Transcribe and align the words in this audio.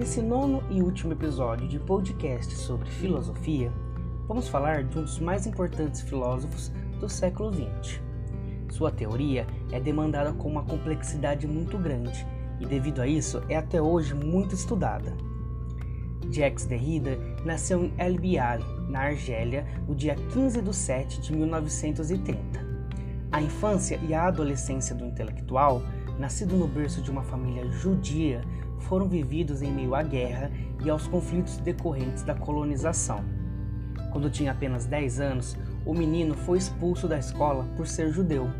Nesse 0.00 0.22
nono 0.22 0.62
e 0.70 0.80
último 0.80 1.12
episódio 1.12 1.68
de 1.68 1.78
podcast 1.78 2.54
sobre 2.54 2.88
filosofia, 2.88 3.70
vamos 4.26 4.48
falar 4.48 4.82
de 4.82 4.98
um 4.98 5.02
dos 5.02 5.18
mais 5.18 5.46
importantes 5.46 6.00
filósofos 6.00 6.72
do 6.98 7.06
século 7.06 7.52
XX. 7.52 8.00
Sua 8.70 8.90
teoria 8.90 9.46
é 9.70 9.78
demandada 9.78 10.32
com 10.32 10.48
uma 10.48 10.64
complexidade 10.64 11.46
muito 11.46 11.76
grande 11.76 12.26
e, 12.58 12.64
devido 12.64 13.02
a 13.02 13.06
isso, 13.06 13.42
é 13.46 13.56
até 13.56 13.82
hoje 13.82 14.14
muito 14.14 14.54
estudada. 14.54 15.14
Jacques 16.30 16.64
Derrida 16.64 17.18
nasceu 17.44 17.84
em 17.84 17.92
El 17.98 18.14
Bial, 18.18 18.60
na 18.88 19.00
Argélia, 19.00 19.66
no 19.86 19.94
dia 19.94 20.14
15 20.32 20.62
de 20.62 20.74
7 20.74 21.20
de 21.20 21.36
1930. 21.36 22.70
A 23.30 23.42
infância 23.42 24.00
e 24.08 24.14
a 24.14 24.28
adolescência 24.28 24.94
do 24.94 25.04
intelectual, 25.04 25.82
nascido 26.18 26.56
no 26.56 26.66
berço 26.66 27.02
de 27.02 27.10
uma 27.10 27.22
família 27.22 27.70
judia, 27.70 28.40
foram 28.80 29.08
vividos 29.08 29.62
em 29.62 29.72
meio 29.72 29.94
à 29.94 30.02
guerra 30.02 30.50
e 30.84 30.90
aos 30.90 31.06
conflitos 31.06 31.58
decorrentes 31.58 32.22
da 32.22 32.34
colonização. 32.34 33.24
Quando 34.10 34.30
tinha 34.30 34.52
apenas 34.52 34.86
10 34.86 35.20
anos, 35.20 35.56
o 35.86 35.94
menino 35.94 36.34
foi 36.34 36.58
expulso 36.58 37.06
da 37.06 37.18
escola 37.18 37.64
por 37.76 37.86
ser 37.86 38.10
judeu. 38.12 38.50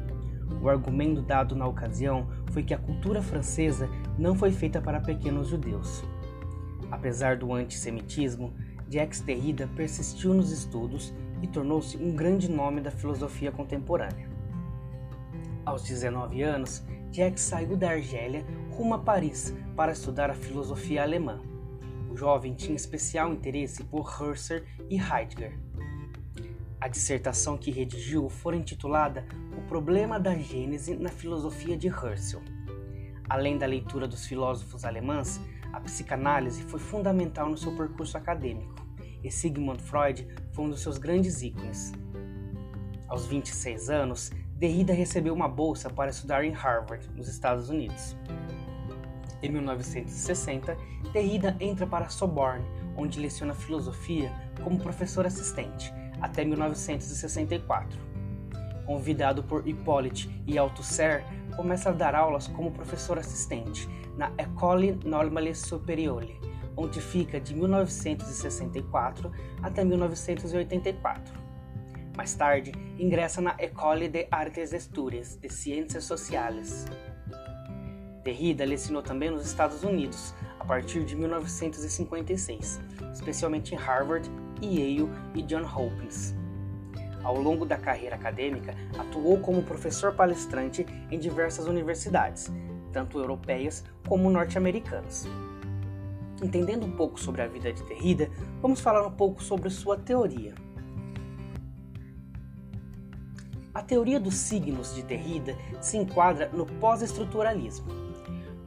O 0.63 0.69
argumento 0.69 1.23
dado 1.23 1.57
na 1.57 1.67
ocasião 1.67 2.29
foi 2.51 2.63
que 2.63 2.75
a 2.75 2.79
cultura 2.79 3.23
francesa 3.23 3.89
não 4.19 4.35
foi 4.35 4.53
feita 4.53 4.81
para 4.81 5.01
pequenos 5.01 5.49
judeus. 5.49 6.05
Apesar 6.91 7.37
do 7.37 7.53
antissemitismo, 7.53 8.53
Jacques 8.89 9.21
Derrida 9.21 9.69
persistiu 9.77 10.35
nos 10.35 10.51
estudos 10.51 11.15
e 11.41 11.47
tornou-se 11.47 11.97
um 11.97 12.15
grande 12.15 12.51
nome 12.51 12.81
da 12.81 12.91
filosofia 12.91 13.53
contemporânea. 13.53 14.29
Aos 15.65 15.85
19 15.85 16.43
anos, 16.43 16.85
Jacques 17.13 17.43
saiu 17.43 17.77
da 17.77 17.91
Argélia 17.91 18.45
rumo 18.81 18.95
a 18.95 18.99
Paris 18.99 19.55
para 19.77 19.93
estudar 19.93 20.31
a 20.31 20.35
filosofia 20.35 21.03
alemã. 21.03 21.39
O 22.11 22.17
jovem 22.17 22.55
tinha 22.55 22.75
especial 22.75 23.31
interesse 23.31 23.85
por 23.85 24.09
Husserl 24.09 24.65
e 24.89 24.97
Heidegger. 24.97 25.59
A 26.81 26.89
dissertação 26.89 27.59
que 27.59 27.71
redigiu 27.71 28.31
foi 28.31 28.57
intitulada 28.57 29.27
O 29.55 29.61
Problema 29.69 30.19
da 30.19 30.35
Gênese 30.35 30.97
na 30.97 31.11
Filosofia 31.11 31.77
de 31.77 31.89
Husserl. 31.91 32.43
Além 33.29 33.59
da 33.59 33.67
leitura 33.67 34.09
dos 34.09 34.25
filósofos 34.25 34.83
alemães, 34.87 35.39
a 35.75 35.81
psicanálise 35.81 36.63
foi 36.63 36.81
fundamental 36.81 37.51
no 37.51 37.59
seu 37.59 37.77
percurso 37.77 38.17
acadêmico, 38.17 38.75
e 39.23 39.31
Sigmund 39.31 39.83
Freud 39.83 40.27
foi 40.53 40.65
um 40.65 40.71
dos 40.71 40.81
seus 40.81 40.97
grandes 40.97 41.43
ícones. 41.43 41.93
Aos 43.07 43.27
26 43.27 43.91
anos, 43.91 44.31
Derrida 44.55 44.95
recebeu 44.95 45.35
uma 45.35 45.49
bolsa 45.49 45.91
para 45.91 46.11
estudar 46.11 46.47
em 46.47 46.53
Harvard, 46.53 47.07
nos 47.15 47.29
Estados 47.29 47.69
Unidos. 47.69 48.17
Em 49.43 49.51
1960, 49.51 50.77
Derrida 51.13 51.57
entra 51.61 51.87
para 51.87 52.09
Sorbonne, 52.09 52.65
onde 52.97 53.21
leciona 53.21 53.55
filosofia 53.55 54.31
como 54.63 54.79
professor 54.79 55.27
assistente, 55.27 55.93
até 56.21 56.45
1964. 56.45 57.99
Convidado 58.85 59.43
por 59.43 59.67
Hippolyte 59.67 60.29
e 60.47 60.59
Althusser, 60.59 61.25
começa 61.57 61.91
a 61.91 61.93
dar 61.93 62.15
aulas 62.15 62.49
como 62.49 62.71
professor 62.71 63.19
assistente 63.19 63.89
na 64.17 64.33
École 64.37 64.99
Normale 65.05 65.55
Supérieure, 65.55 66.39
onde 66.77 67.01
fica 67.01 67.41
de 67.41 67.55
1964 67.55 69.31
até 69.63 69.85
1984. 69.85 71.41
Mais 72.17 72.35
tarde, 72.35 72.73
ingressa 72.99 73.41
na 73.41 73.55
École 73.59 74.09
des 74.09 74.27
Artes 74.31 74.73
Estúrias 74.73 75.37
de 75.37 75.49
Ciências 75.49 76.05
Sociais. 76.05 76.87
Derrida 78.31 78.65
lecionou 78.65 79.03
também 79.03 79.29
nos 79.29 79.45
Estados 79.45 79.83
Unidos 79.83 80.33
a 80.61 80.65
partir 80.65 81.05
de 81.05 81.17
1956, 81.17 82.81
especialmente 83.13 83.75
em 83.75 83.77
Harvard, 83.77 84.31
Yale 84.63 85.11
e 85.35 85.43
Johns 85.43 85.69
Hopkins. 85.75 86.33
Ao 87.25 87.37
longo 87.37 87.67
da 87.67 87.77
carreira 87.77 88.15
acadêmica, 88.15 88.77
atuou 88.97 89.41
como 89.41 89.65
professor 89.65 90.15
palestrante 90.15 90.87
em 91.11 91.19
diversas 91.19 91.67
universidades, 91.67 92.53
tanto 92.93 93.19
europeias 93.19 93.85
como 94.07 94.31
norte-americanas. 94.31 95.27
Entendendo 96.41 96.87
um 96.87 96.93
pouco 96.93 97.19
sobre 97.19 97.43
a 97.43 97.49
vida 97.49 97.73
de 97.73 97.83
Derrida, 97.83 98.31
vamos 98.63 98.81
falar 98.81 99.05
um 99.05 99.11
pouco 99.11 99.43
sobre 99.43 99.69
sua 99.71 99.97
teoria. 99.97 100.55
A 103.75 103.83
teoria 103.83 104.21
dos 104.21 104.35
signos 104.35 104.95
de 104.95 105.03
Derrida 105.03 105.57
se 105.81 105.97
enquadra 105.97 106.49
no 106.53 106.65
pós-estruturalismo. 106.65 108.00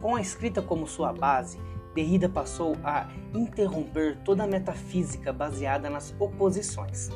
Com 0.04 0.18
a 0.18 0.22
escrita 0.22 0.62
como 0.62 0.86
sua 0.86 1.14
base, 1.14 1.58
Derrida 1.96 2.28
passou 2.28 2.76
a 2.84 3.08
interromper 3.34 4.18
toda 4.26 4.44
a 4.44 4.48
metafísica 4.48 5.32
baseada 5.32 5.90
nas 5.90 6.14
oposições. 6.20 7.10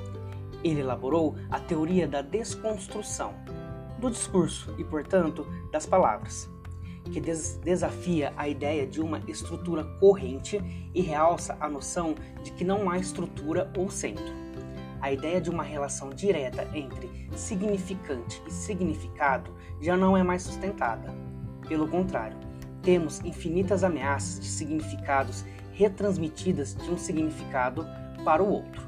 Ele 0.63 0.79
elaborou 0.79 1.35
a 1.51 1.59
teoria 1.59 2.07
da 2.07 2.21
desconstrução, 2.21 3.33
do 3.99 4.09
discurso 4.09 4.73
e, 4.77 4.85
portanto, 4.85 5.45
das 5.69 5.85
palavras 5.85 6.49
que 7.11 7.19
des 7.19 7.57
desafia 7.61 8.31
a 8.37 8.47
ideia 8.47 8.87
de 8.87 9.01
uma 9.01 9.21
estrutura 9.27 9.83
corrente 9.99 10.61
e 10.93 11.01
realça 11.01 11.57
a 11.59 11.69
noção 11.69 12.15
de 12.41 12.51
que 12.51 12.63
não 12.63 12.89
há 12.89 12.97
estrutura 12.97 13.69
ou 13.77 13.89
centro. 13.89 14.33
A 15.01 15.11
ideia 15.11 15.41
de 15.41 15.49
uma 15.49 15.63
relação 15.63 16.09
direta 16.09 16.65
entre 16.73 17.09
significante 17.35 18.41
e 18.47 18.51
significado 18.51 19.51
já 19.81 19.97
não 19.97 20.15
é 20.15 20.23
mais 20.23 20.43
sustentada. 20.43 21.13
Pelo 21.67 21.87
contrário, 21.87 22.46
temos 22.87 23.19
infinitas 23.25 23.83
ameaças 23.83 24.39
de 24.39 24.47
significados 24.47 25.43
retransmitidas 25.73 26.73
de 26.73 26.89
um 26.89 26.97
significado 26.97 27.85
para 28.23 28.41
o 28.41 28.49
outro. 28.49 28.81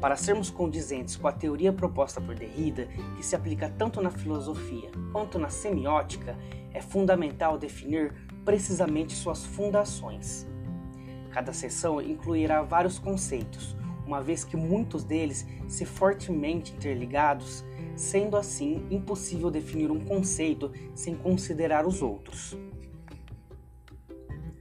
Para 0.00 0.16
sermos 0.16 0.50
condizentes 0.50 1.14
com 1.14 1.28
a 1.28 1.32
teoria 1.32 1.72
proposta 1.72 2.20
por 2.20 2.34
Derrida, 2.34 2.88
que 3.16 3.24
se 3.24 3.36
aplica 3.36 3.72
tanto 3.78 4.02
na 4.02 4.10
filosofia 4.10 4.90
quanto 5.12 5.38
na 5.38 5.50
semiótica, 5.50 6.36
é 6.72 6.80
fundamental 6.80 7.56
definir 7.56 8.12
precisamente 8.44 9.12
suas 9.12 9.44
fundações. 9.44 10.44
Cada 11.30 11.52
seção 11.52 12.02
incluirá 12.02 12.60
vários 12.62 12.98
conceitos, 12.98 13.76
uma 14.06 14.20
vez 14.20 14.44
que 14.44 14.56
muitos 14.56 15.04
deles 15.04 15.46
se 15.68 15.84
fortemente 15.84 16.72
interligados, 16.72 17.64
sendo 17.96 18.36
assim 18.36 18.86
impossível 18.90 19.50
definir 19.50 19.90
um 19.90 20.04
conceito 20.04 20.72
sem 20.94 21.14
considerar 21.14 21.86
os 21.86 22.02
outros. 22.02 22.56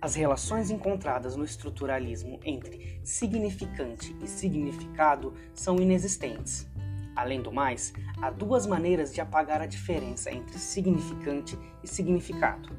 As 0.03 0.15
relações 0.15 0.69
encontradas 0.69 1.37
no 1.37 1.45
estruturalismo 1.45 2.37
entre 2.43 2.99
significante 3.05 4.13
e 4.21 4.27
significado 4.27 5.33
são 5.53 5.77
inexistentes. 5.77 6.67
Além 7.15 7.41
do 7.41 7.51
mais, 7.51 7.93
há 8.21 8.29
duas 8.29 8.67
maneiras 8.67 9.13
de 9.13 9.21
apagar 9.21 9.61
a 9.61 9.65
diferença 9.65 10.29
entre 10.29 10.57
significante 10.57 11.57
e 11.81 11.87
significado. 11.87 12.69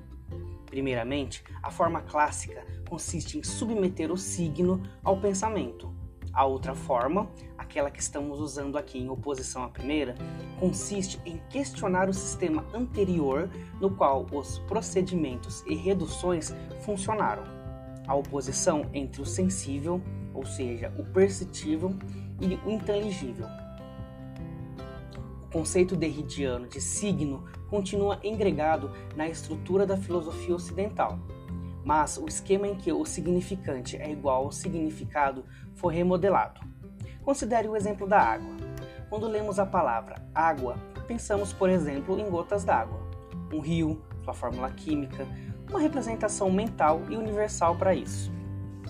Primeiramente, 0.66 1.42
a 1.62 1.70
forma 1.70 2.02
clássica 2.02 2.62
consiste 2.88 3.38
em 3.38 3.42
submeter 3.42 4.12
o 4.12 4.18
signo 4.18 4.82
ao 5.02 5.18
pensamento. 5.18 5.94
A 6.34 6.44
outra 6.44 6.74
forma, 6.74 7.30
aquela 7.56 7.90
que 7.90 8.00
estamos 8.00 8.40
usando 8.40 8.76
aqui 8.76 8.98
em 8.98 9.08
oposição 9.08 9.62
à 9.62 9.68
primeira, 9.68 10.16
consiste 10.58 11.20
em 11.24 11.40
questionar 11.48 12.08
o 12.08 12.12
sistema 12.12 12.66
anterior 12.74 13.48
no 13.80 13.90
qual 13.90 14.26
os 14.32 14.58
procedimentos 14.60 15.62
e 15.64 15.76
reduções 15.76 16.52
funcionaram. 16.80 17.44
A 18.08 18.14
oposição 18.16 18.90
entre 18.92 19.22
o 19.22 19.26
sensível, 19.26 20.02
ou 20.34 20.44
seja, 20.44 20.92
o 20.98 21.04
perceptível, 21.04 21.94
e 22.40 22.56
o 22.66 22.70
inteligível. 22.72 23.46
O 25.44 25.46
conceito 25.52 25.94
derridiano 25.94 26.66
de 26.66 26.80
signo 26.80 27.44
continua 27.70 28.18
engregado 28.24 28.90
na 29.14 29.28
estrutura 29.28 29.86
da 29.86 29.96
filosofia 29.96 30.56
ocidental, 30.56 31.16
mas 31.84 32.16
o 32.16 32.26
esquema 32.26 32.66
em 32.66 32.74
que 32.74 32.92
o 32.92 33.04
significante 33.04 33.96
é 33.96 34.10
igual 34.10 34.44
ao 34.44 34.52
significado 34.52 35.44
foi 35.74 35.94
remodelado. 35.94 36.60
Considere 37.22 37.68
o 37.68 37.76
exemplo 37.76 38.06
da 38.06 38.18
água. 38.18 38.54
Quando 39.10 39.28
lemos 39.28 39.58
a 39.58 39.66
palavra 39.66 40.16
água, 40.34 40.76
pensamos, 41.06 41.52
por 41.52 41.68
exemplo, 41.68 42.18
em 42.18 42.28
gotas 42.28 42.64
d'água, 42.64 43.00
um 43.52 43.60
rio, 43.60 44.02
sua 44.24 44.34
fórmula 44.34 44.70
química, 44.70 45.26
uma 45.68 45.80
representação 45.80 46.50
mental 46.50 47.02
e 47.10 47.16
universal 47.16 47.76
para 47.76 47.94
isso. 47.94 48.32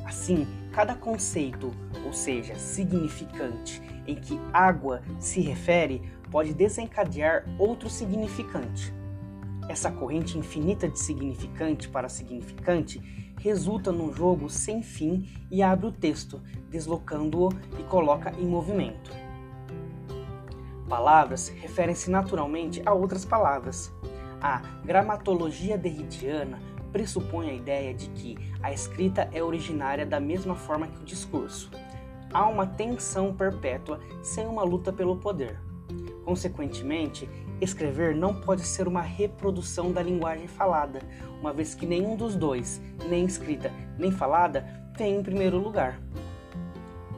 Assim, 0.05 0.47
cada 0.73 0.95
conceito, 0.95 1.73
ou 2.05 2.13
seja, 2.13 2.55
significante, 2.57 3.83
em 4.07 4.15
que 4.15 4.41
água 4.53 5.03
se 5.19 5.41
refere, 5.41 6.03
pode 6.31 6.53
desencadear 6.53 7.45
outro 7.59 7.89
significante. 7.89 8.93
Essa 9.69 9.91
corrente 9.91 10.39
infinita 10.39 10.89
de 10.89 10.99
significante 10.99 11.89
para 11.89 12.09
significante 12.09 13.01
resulta 13.41 13.91
num 13.91 14.13
jogo 14.13 14.49
sem 14.49 14.83
fim 14.83 15.29
e 15.51 15.63
abre 15.63 15.87
o 15.87 15.93
texto, 15.93 16.43
deslocando-o 16.71 17.51
e 17.79 17.83
coloca 17.85 18.33
em 18.39 18.47
movimento. 18.47 19.11
Palavras 20.89 21.49
referem-se 21.49 22.11
naturalmente 22.11 22.83
a 22.85 22.93
outras 22.93 23.25
palavras. 23.25 23.93
A 24.41 24.59
gramatologia 24.85 25.79
derridiana 25.79 26.59
pressupõe 26.93 27.51
a 27.51 27.55
ideia 27.55 27.93
de 27.93 28.09
que 28.11 28.37
a 28.63 28.73
escrita 28.73 29.29
é 29.33 29.43
originária 29.43 30.07
da 30.07 30.21
mesma 30.21 30.55
forma 30.55 30.87
que 30.87 31.01
o 31.01 31.05
discurso. 31.05 31.71
Há 32.33 32.47
uma 32.47 32.67
tensão 32.67 33.35
perpétua 33.35 33.99
sem 34.23 34.47
uma 34.47 34.63
luta 34.63 34.93
pelo 34.93 35.17
poder. 35.17 35.59
Consequentemente, 36.25 37.29
escrever 37.61 38.15
não 38.15 38.35
pode 38.35 38.63
ser 38.63 38.87
uma 38.89 39.03
reprodução 39.03 39.93
da 39.93 40.03
linguagem 40.03 40.47
falada, 40.47 41.01
uma 41.41 41.53
vez 41.53 41.75
que 41.75 41.87
nenhum 41.87 42.17
dos 42.17 42.35
dois, 42.35 42.81
nem 43.09 43.25
escrita 43.25 43.73
nem 43.99 44.11
falada, 44.11 44.67
vem 44.97 45.17
em 45.17 45.23
primeiro 45.23 45.59
lugar. 45.59 46.01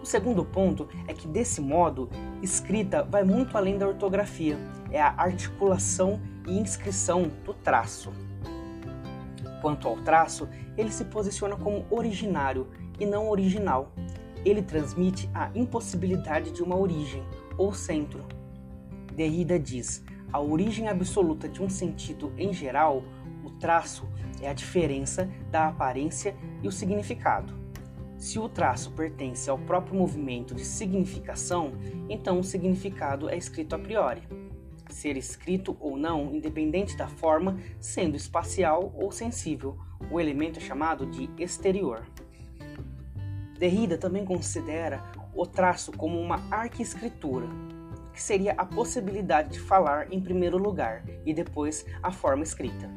O 0.02 0.06
segundo 0.06 0.44
ponto 0.44 0.88
é 1.08 1.12
que, 1.12 1.26
desse 1.26 1.60
modo, 1.60 2.08
escrita 2.40 3.02
vai 3.02 3.24
muito 3.24 3.56
além 3.56 3.76
da 3.76 3.88
ortografia, 3.88 4.56
é 4.90 5.00
a 5.00 5.14
articulação 5.16 6.20
e 6.46 6.58
inscrição 6.58 7.28
do 7.44 7.52
traço. 7.52 8.12
Quanto 9.60 9.88
ao 9.88 9.96
traço, 9.96 10.48
ele 10.76 10.92
se 10.92 11.06
posiciona 11.06 11.56
como 11.56 11.84
originário 11.90 12.68
e 13.00 13.06
não 13.06 13.28
original. 13.28 13.92
Ele 14.44 14.62
transmite 14.62 15.28
a 15.34 15.50
impossibilidade 15.54 16.52
de 16.52 16.62
uma 16.62 16.76
origem 16.76 17.24
ou 17.58 17.74
centro. 17.74 18.24
Derrida 19.12 19.58
diz: 19.58 20.04
a 20.36 20.40
origem 20.40 20.86
absoluta 20.86 21.48
de 21.48 21.62
um 21.62 21.70
sentido 21.70 22.30
em 22.36 22.52
geral, 22.52 23.02
o 23.42 23.48
traço, 23.52 24.06
é 24.42 24.50
a 24.50 24.52
diferença 24.52 25.26
da 25.50 25.68
aparência 25.68 26.36
e 26.62 26.68
o 26.68 26.72
significado. 26.72 27.54
Se 28.18 28.38
o 28.38 28.46
traço 28.46 28.90
pertence 28.90 29.48
ao 29.48 29.56
próprio 29.56 29.98
movimento 29.98 30.54
de 30.54 30.62
significação, 30.62 31.72
então 32.06 32.38
o 32.38 32.44
significado 32.44 33.30
é 33.30 33.36
escrito 33.38 33.74
a 33.74 33.78
priori. 33.78 34.20
Ser 34.90 35.16
escrito 35.16 35.74
ou 35.80 35.96
não, 35.96 36.34
independente 36.34 36.98
da 36.98 37.08
forma, 37.08 37.58
sendo 37.80 38.14
espacial 38.14 38.92
ou 38.94 39.10
sensível, 39.10 39.78
o 40.10 40.20
elemento 40.20 40.58
é 40.58 40.62
chamado 40.62 41.06
de 41.06 41.30
exterior. 41.38 42.04
Derrida 43.58 43.96
também 43.96 44.26
considera 44.26 45.02
o 45.34 45.46
traço 45.46 45.92
como 45.92 46.20
uma 46.20 46.46
arquiescritura, 46.50 47.46
que 48.16 48.22
seria 48.22 48.54
a 48.56 48.64
possibilidade 48.64 49.50
de 49.50 49.60
falar 49.60 50.10
em 50.10 50.18
primeiro 50.18 50.56
lugar 50.56 51.04
e 51.26 51.34
depois 51.34 51.84
a 52.02 52.10
forma 52.10 52.42
escrita. 52.42 52.90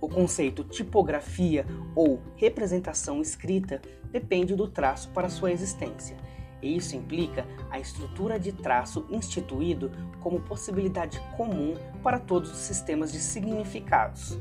O 0.00 0.08
conceito 0.08 0.64
tipografia 0.64 1.64
ou 1.94 2.20
representação 2.34 3.22
escrita 3.22 3.80
depende 4.10 4.56
do 4.56 4.66
traço 4.66 5.08
para 5.10 5.28
sua 5.28 5.52
existência, 5.52 6.16
e 6.60 6.76
isso 6.76 6.96
implica 6.96 7.46
a 7.70 7.78
estrutura 7.78 8.40
de 8.40 8.50
traço 8.50 9.06
instituído 9.08 9.92
como 10.18 10.40
possibilidade 10.40 11.20
comum 11.36 11.76
para 12.02 12.18
todos 12.18 12.50
os 12.50 12.58
sistemas 12.58 13.12
de 13.12 13.20
significados. 13.20 14.36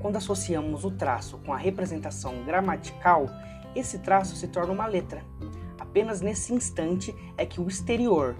Quando 0.00 0.16
associamos 0.16 0.84
o 0.84 0.90
traço 0.90 1.38
com 1.46 1.52
a 1.52 1.56
representação 1.56 2.42
gramatical, 2.42 3.26
esse 3.76 4.00
traço 4.00 4.34
se 4.34 4.48
torna 4.48 4.72
uma 4.72 4.88
letra. 4.88 5.22
Apenas 5.78 6.20
nesse 6.20 6.52
instante 6.52 7.14
é 7.36 7.46
que 7.46 7.60
o 7.60 7.68
exterior, 7.68 8.34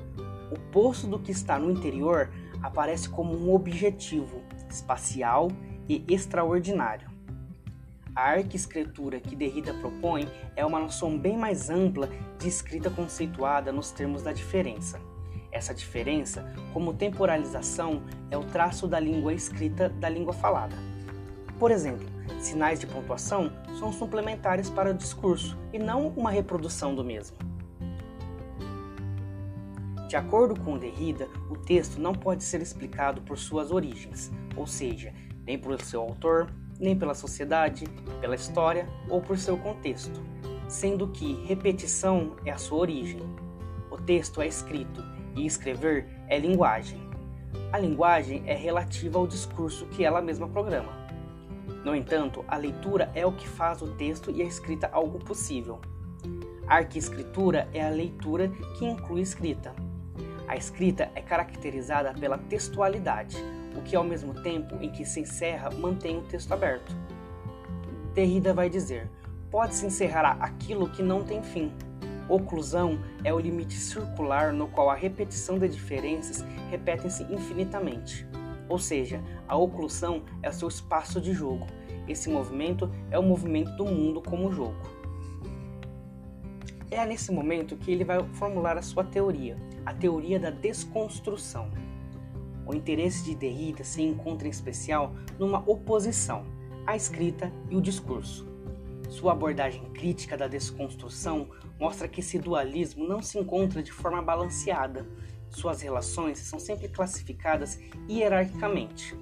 o 0.52 0.58
poço 0.70 1.06
do 1.06 1.18
que 1.18 1.32
está 1.32 1.58
no 1.58 1.70
interior, 1.70 2.30
aparece 2.62 3.08
como 3.08 3.34
um 3.34 3.54
objetivo 3.54 4.42
espacial 4.68 5.48
e 5.88 6.04
extraordinário. 6.08 7.10
A 8.14 8.32
arquiescritura 8.32 9.18
que 9.20 9.34
Derrida 9.34 9.72
propõe 9.72 10.28
é 10.54 10.64
uma 10.66 10.78
noção 10.78 11.18
bem 11.18 11.36
mais 11.36 11.70
ampla 11.70 12.10
de 12.38 12.46
escrita 12.46 12.90
conceituada 12.90 13.72
nos 13.72 13.90
termos 13.90 14.22
da 14.22 14.32
diferença. 14.32 15.00
Essa 15.50 15.74
diferença, 15.74 16.46
como 16.72 16.92
temporalização, 16.92 18.02
é 18.30 18.36
o 18.36 18.44
traço 18.44 18.86
da 18.86 19.00
língua 19.00 19.32
escrita 19.32 19.88
da 19.88 20.08
língua 20.08 20.32
falada. 20.34 20.76
Por 21.58 21.70
exemplo, 21.70 22.06
sinais 22.38 22.80
de 22.80 22.86
pontuação 22.86 23.50
são 23.78 23.92
suplementares 23.92 24.68
para 24.68 24.90
o 24.90 24.94
discurso 24.94 25.58
e 25.72 25.78
não 25.78 26.08
uma 26.08 26.30
reprodução 26.30 26.94
do 26.94 27.04
mesmo. 27.04 27.36
De 30.12 30.16
acordo 30.16 30.60
com 30.60 30.76
Derrida, 30.76 31.26
o 31.48 31.56
texto 31.56 31.98
não 31.98 32.12
pode 32.12 32.44
ser 32.44 32.60
explicado 32.60 33.22
por 33.22 33.38
suas 33.38 33.70
origens, 33.72 34.30
ou 34.54 34.66
seja, 34.66 35.10
nem 35.46 35.58
por 35.58 35.80
seu 35.80 36.02
autor, 36.02 36.52
nem 36.78 36.94
pela 36.94 37.14
sociedade, 37.14 37.86
pela 38.20 38.34
história 38.34 38.86
ou 39.08 39.22
por 39.22 39.38
seu 39.38 39.56
contexto, 39.56 40.20
sendo 40.68 41.08
que 41.08 41.42
repetição 41.46 42.36
é 42.44 42.50
a 42.50 42.58
sua 42.58 42.80
origem. 42.80 43.22
O 43.90 43.96
texto 43.96 44.42
é 44.42 44.46
escrito 44.46 45.02
e 45.34 45.46
escrever 45.46 46.06
é 46.28 46.38
linguagem. 46.38 47.00
A 47.72 47.78
linguagem 47.78 48.42
é 48.44 48.54
relativa 48.54 49.18
ao 49.18 49.26
discurso 49.26 49.86
que 49.86 50.04
ela 50.04 50.20
mesma 50.20 50.46
programa. 50.46 50.92
No 51.86 51.96
entanto, 51.96 52.44
a 52.46 52.58
leitura 52.58 53.10
é 53.14 53.24
o 53.24 53.32
que 53.32 53.48
faz 53.48 53.80
o 53.80 53.88
texto 53.94 54.30
e 54.30 54.42
a 54.42 54.44
escrita 54.44 54.90
algo 54.92 55.18
possível. 55.20 55.80
A 56.68 56.74
arquiescritura 56.74 57.66
é 57.72 57.82
a 57.82 57.88
leitura 57.88 58.50
que 58.76 58.84
inclui 58.84 59.22
escrita. 59.22 59.74
A 60.48 60.56
escrita 60.56 61.10
é 61.14 61.22
caracterizada 61.22 62.12
pela 62.14 62.36
textualidade, 62.36 63.36
o 63.76 63.82
que 63.82 63.96
ao 63.96 64.04
mesmo 64.04 64.34
tempo 64.42 64.76
em 64.80 64.90
que 64.90 65.04
se 65.04 65.20
encerra 65.20 65.70
mantém 65.70 66.18
o 66.18 66.22
texto 66.22 66.52
aberto. 66.52 66.94
Derrida 68.14 68.52
vai 68.52 68.68
dizer: 68.68 69.08
pode-se 69.50 69.86
encerrar 69.86 70.36
aquilo 70.40 70.88
que 70.88 71.02
não 71.02 71.22
tem 71.22 71.42
fim. 71.42 71.72
Oclusão 72.28 72.98
é 73.24 73.32
o 73.32 73.38
limite 73.38 73.74
circular 73.74 74.52
no 74.52 74.68
qual 74.68 74.88
a 74.88 74.94
repetição 74.94 75.58
de 75.58 75.68
diferenças 75.68 76.44
repetem-se 76.70 77.24
infinitamente. 77.24 78.26
Ou 78.68 78.78
seja, 78.78 79.22
a 79.46 79.56
oclusão 79.56 80.22
é 80.42 80.48
o 80.48 80.52
seu 80.52 80.68
espaço 80.68 81.20
de 81.20 81.32
jogo. 81.32 81.66
Esse 82.08 82.30
movimento 82.30 82.90
é 83.10 83.18
o 83.18 83.22
movimento 83.22 83.70
do 83.76 83.84
mundo 83.84 84.22
como 84.22 84.52
jogo. 84.52 84.76
É 86.90 87.04
nesse 87.06 87.32
momento 87.32 87.76
que 87.76 87.90
ele 87.90 88.04
vai 88.04 88.22
formular 88.34 88.76
a 88.76 88.82
sua 88.82 89.04
teoria, 89.04 89.56
a 89.84 89.92
teoria 89.92 90.38
da 90.38 90.50
desconstrução. 90.50 91.70
O 92.66 92.74
interesse 92.74 93.24
de 93.24 93.34
Derrida 93.34 93.82
se 93.84 94.02
encontra 94.02 94.46
em 94.46 94.50
especial 94.50 95.12
numa 95.38 95.58
oposição 95.68 96.44
à 96.86 96.96
escrita 96.96 97.52
e 97.68 97.76
o 97.76 97.80
discurso. 97.80 98.46
Sua 99.08 99.32
abordagem 99.32 99.84
crítica 99.92 100.36
da 100.36 100.46
desconstrução 100.46 101.48
mostra 101.78 102.08
que 102.08 102.20
esse 102.20 102.38
dualismo 102.38 103.06
não 103.06 103.20
se 103.20 103.38
encontra 103.38 103.82
de 103.82 103.92
forma 103.92 104.22
balanceada. 104.22 105.06
Suas 105.50 105.82
relações 105.82 106.38
são 106.38 106.58
sempre 106.58 106.88
classificadas 106.88 107.78
hierarquicamente. 108.08 109.14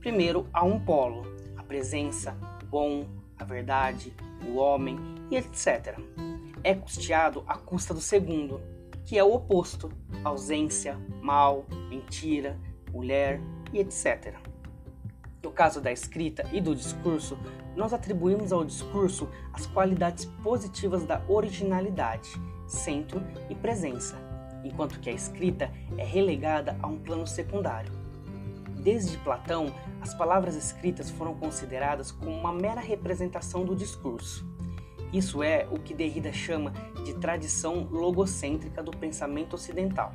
Primeiro, 0.00 0.48
há 0.52 0.64
um 0.64 0.80
polo, 0.80 1.24
a 1.56 1.62
presença, 1.62 2.36
o 2.62 2.66
bom, 2.66 3.06
a 3.38 3.44
verdade, 3.44 4.12
o 4.48 4.56
homem 4.56 4.98
e 5.30 5.36
etc. 5.36 5.98
É 6.64 6.74
custeado 6.74 7.44
à 7.46 7.56
custa 7.56 7.94
do 7.94 8.00
segundo, 8.00 8.60
que 9.06 9.16
é 9.16 9.24
o 9.24 9.32
oposto: 9.32 9.90
ausência, 10.22 10.98
mal, 11.22 11.64
mentira, 11.88 12.58
mulher 12.92 13.40
e 13.72 13.78
etc. 13.78 14.34
No 15.42 15.52
caso 15.52 15.80
da 15.80 15.92
escrita 15.92 16.44
e 16.52 16.60
do 16.60 16.74
discurso, 16.74 17.38
nós 17.76 17.92
atribuímos 17.92 18.52
ao 18.52 18.64
discurso 18.64 19.28
as 19.52 19.64
qualidades 19.66 20.24
positivas 20.42 21.04
da 21.04 21.22
originalidade, 21.28 22.28
centro 22.66 23.22
e 23.48 23.54
presença, 23.54 24.16
enquanto 24.64 24.98
que 24.98 25.08
a 25.08 25.12
escrita 25.12 25.70
é 25.96 26.04
relegada 26.04 26.76
a 26.82 26.88
um 26.88 26.98
plano 26.98 27.26
secundário. 27.26 27.92
Desde 28.82 29.16
Platão, 29.18 29.72
as 30.00 30.14
palavras 30.14 30.56
escritas 30.56 31.10
foram 31.10 31.34
consideradas 31.34 32.10
como 32.10 32.30
uma 32.30 32.52
mera 32.52 32.80
representação 32.80 33.64
do 33.64 33.74
discurso 33.74 34.55
isso 35.12 35.42
é 35.42 35.66
o 35.70 35.78
que 35.78 35.94
Derrida 35.94 36.32
chama 36.32 36.72
de 37.04 37.14
tradição 37.14 37.88
logocêntrica 37.90 38.82
do 38.82 38.90
pensamento 38.90 39.54
ocidental. 39.54 40.14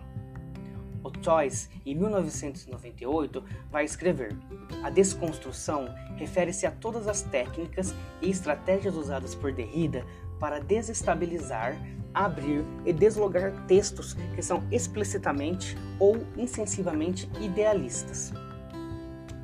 O 1.03 1.09
Toys, 1.09 1.69
em 1.85 1.95
1998, 1.95 3.43
vai 3.71 3.85
escrever: 3.85 4.37
A 4.83 4.89
desconstrução 4.89 5.87
refere-se 6.15 6.65
a 6.65 6.71
todas 6.71 7.07
as 7.07 7.23
técnicas 7.23 7.93
e 8.21 8.29
estratégias 8.29 8.95
usadas 8.95 9.33
por 9.33 9.51
Derrida 9.51 10.05
para 10.39 10.59
desestabilizar, 10.59 11.75
abrir 12.13 12.63
e 12.85 12.93
deslogar 12.93 13.51
textos 13.67 14.13
que 14.35 14.41
são 14.41 14.63
explicitamente 14.71 15.77
ou 15.99 16.17
insensivamente 16.37 17.29
idealistas. 17.39 18.31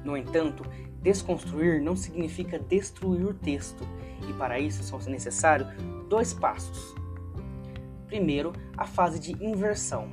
No 0.03 0.15
entanto, 0.15 0.63
desconstruir 1.07 1.81
não 1.81 1.95
significa 1.95 2.59
destruir 2.59 3.25
o 3.25 3.33
texto, 3.33 3.87
e 4.27 4.33
para 4.33 4.59
isso 4.59 4.83
são 4.83 4.99
necessários 5.09 5.69
dois 6.09 6.33
passos. 6.33 6.93
Primeiro, 8.07 8.51
a 8.77 8.85
fase 8.85 9.17
de 9.17 9.31
inversão. 9.43 10.09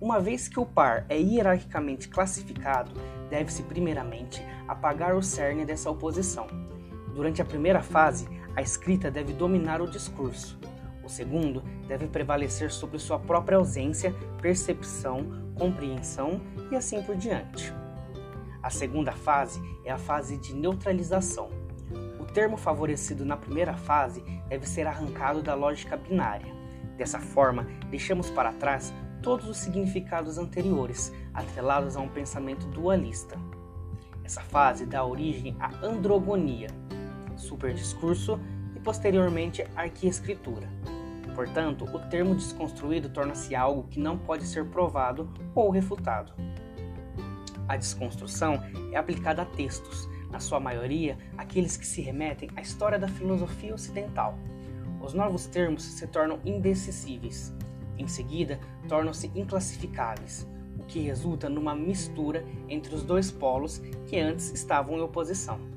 Uma 0.00 0.18
vez 0.18 0.48
que 0.48 0.58
o 0.58 0.66
par 0.66 1.06
é 1.08 1.16
hierarquicamente 1.16 2.08
classificado, 2.08 2.92
deve-se 3.30 3.62
primeiramente 3.62 4.42
apagar 4.66 5.14
o 5.14 5.22
cerne 5.22 5.64
dessa 5.64 5.88
oposição. 5.88 6.48
Durante 7.14 7.40
a 7.40 7.44
primeira 7.44 7.80
fase, 7.80 8.28
a 8.56 8.60
escrita 8.60 9.12
deve 9.12 9.32
dominar 9.32 9.80
o 9.80 9.88
discurso. 9.88 10.58
O 11.04 11.08
segundo 11.08 11.62
deve 11.86 12.08
prevalecer 12.08 12.72
sobre 12.72 12.98
sua 12.98 13.20
própria 13.20 13.58
ausência, 13.58 14.12
percepção, 14.42 15.26
compreensão 15.54 16.40
e 16.72 16.76
assim 16.76 17.00
por 17.02 17.14
diante. 17.14 17.72
A 18.64 18.70
segunda 18.70 19.12
fase 19.12 19.60
é 19.84 19.92
a 19.92 19.98
fase 19.98 20.38
de 20.38 20.54
neutralização. 20.54 21.50
O 22.18 22.24
termo 22.24 22.56
favorecido 22.56 23.22
na 23.22 23.36
primeira 23.36 23.74
fase 23.74 24.24
deve 24.48 24.66
ser 24.66 24.86
arrancado 24.86 25.42
da 25.42 25.54
lógica 25.54 25.98
binária. 25.98 26.50
Dessa 26.96 27.18
forma, 27.18 27.66
deixamos 27.90 28.30
para 28.30 28.54
trás 28.54 28.90
todos 29.22 29.46
os 29.50 29.58
significados 29.58 30.38
anteriores, 30.38 31.12
atrelados 31.34 31.94
a 31.94 32.00
um 32.00 32.08
pensamento 32.08 32.66
dualista. 32.68 33.36
Essa 34.24 34.40
fase 34.40 34.86
dá 34.86 35.04
origem 35.04 35.54
à 35.60 35.84
androgonia, 35.84 36.68
superdiscurso 37.36 38.40
e 38.74 38.80
posteriormente 38.80 39.62
arquiescritura. 39.76 40.70
Portanto, 41.34 41.84
o 41.84 41.98
termo 42.08 42.34
desconstruído 42.34 43.10
torna-se 43.10 43.54
algo 43.54 43.88
que 43.88 44.00
não 44.00 44.16
pode 44.16 44.46
ser 44.46 44.64
provado 44.70 45.28
ou 45.54 45.68
refutado. 45.68 46.32
A 47.68 47.76
desconstrução 47.76 48.62
é 48.92 48.96
aplicada 48.96 49.42
a 49.42 49.46
textos, 49.46 50.08
na 50.30 50.40
sua 50.40 50.58
maioria 50.58 51.16
aqueles 51.38 51.76
que 51.76 51.86
se 51.86 52.00
remetem 52.00 52.50
à 52.56 52.60
história 52.60 52.98
da 52.98 53.08
filosofia 53.08 53.74
ocidental. 53.74 54.38
Os 55.00 55.14
novos 55.14 55.46
termos 55.46 55.82
se 55.84 56.06
tornam 56.06 56.40
indecissíveis. 56.44 57.54
Em 57.96 58.08
seguida, 58.08 58.58
tornam-se 58.88 59.30
inclassificáveis, 59.34 60.46
o 60.78 60.84
que 60.84 61.00
resulta 61.00 61.48
numa 61.48 61.74
mistura 61.74 62.44
entre 62.68 62.94
os 62.94 63.02
dois 63.02 63.30
polos 63.30 63.80
que 64.06 64.18
antes 64.18 64.52
estavam 64.52 64.96
em 64.98 65.00
oposição. 65.02 65.73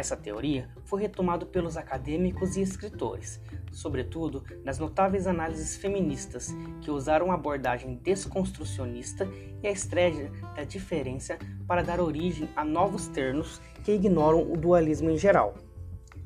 Essa 0.00 0.16
teoria 0.16 0.66
foi 0.86 1.02
retomada 1.02 1.44
pelos 1.44 1.76
acadêmicos 1.76 2.56
e 2.56 2.62
escritores, 2.62 3.38
sobretudo 3.70 4.42
nas 4.64 4.78
notáveis 4.78 5.26
análises 5.26 5.76
feministas 5.76 6.56
que 6.80 6.90
usaram 6.90 7.30
a 7.30 7.34
abordagem 7.34 8.00
desconstrucionista 8.02 9.28
e 9.62 9.68
a 9.68 9.70
estreia 9.70 10.32
da 10.56 10.64
diferença 10.64 11.38
para 11.66 11.82
dar 11.82 12.00
origem 12.00 12.48
a 12.56 12.64
novos 12.64 13.08
termos 13.08 13.60
que 13.84 13.92
ignoram 13.92 14.50
o 14.50 14.56
dualismo 14.56 15.10
em 15.10 15.18
geral, 15.18 15.52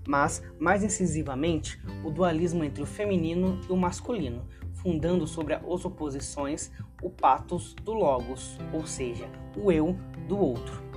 mas, 0.06 0.40
mais 0.56 0.84
incisivamente, 0.84 1.82
o 2.04 2.12
dualismo 2.12 2.62
entre 2.62 2.80
o 2.80 2.86
feminino 2.86 3.60
e 3.68 3.72
o 3.72 3.76
masculino, 3.76 4.46
fundando 4.74 5.26
sobre 5.26 5.54
as 5.54 5.84
oposições 5.84 6.70
o 7.02 7.10
patos 7.10 7.74
do 7.82 7.92
logos, 7.92 8.56
ou 8.72 8.86
seja, 8.86 9.28
o 9.56 9.72
eu 9.72 9.96
do 10.28 10.38
outro. 10.38 10.93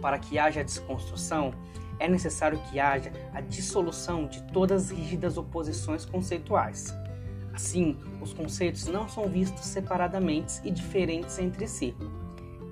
Para 0.00 0.18
que 0.18 0.38
haja 0.38 0.64
desconstrução, 0.64 1.52
é 1.98 2.08
necessário 2.08 2.58
que 2.70 2.78
haja 2.78 3.12
a 3.32 3.40
dissolução 3.40 4.26
de 4.26 4.42
todas 4.52 4.84
as 4.84 4.90
rígidas 4.90 5.36
oposições 5.36 6.04
conceituais. 6.04 6.94
Assim, 7.52 7.98
os 8.20 8.32
conceitos 8.32 8.86
não 8.86 9.08
são 9.08 9.28
vistos 9.28 9.64
separadamente 9.64 10.60
e 10.62 10.70
diferentes 10.70 11.38
entre 11.38 11.66
si. 11.66 11.94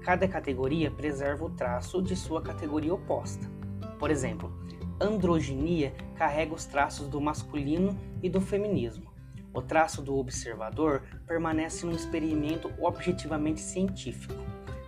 Cada 0.05 0.29
categoria 0.29 0.91
preserva 0.91 1.45
o 1.45 1.51
traço 1.51 2.01
de 2.01 2.15
sua 2.15 2.41
categoria 2.41 2.95
oposta. 2.95 3.51
Por 3.99 4.11
exemplo, 4.11 4.53
androginia 5.01 5.93
carrega 6.15 6.55
os 6.55 6.65
traços 6.65 7.09
do 7.09 7.21
masculino 7.21 7.99
e 8.23 8.29
do 8.29 8.41
feminismo. 8.41 9.13
O 9.53 9.61
traço 9.61 10.03
do 10.03 10.17
observador 10.17 11.03
permanece 11.27 11.85
num 11.85 11.93
experimento 11.93 12.71
objetivamente 12.79 13.61
científico. 13.61 14.35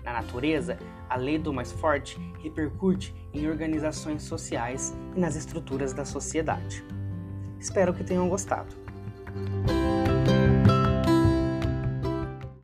Na 0.09 0.23
natureza, 0.23 0.79
a 1.07 1.17
lei 1.17 1.37
do 1.37 1.53
mais 1.53 1.71
forte 1.71 2.19
repercute 2.43 3.15
em 3.31 3.47
organizações 3.47 4.23
sociais 4.23 4.97
e 5.15 5.21
nas 5.21 5.37
estruturas 5.37 5.93
da 5.93 6.07
sociedade. 6.07 6.83
Espero 7.61 7.93
que 7.93 8.03
tenham 8.03 8.27
gostado. 8.27 8.75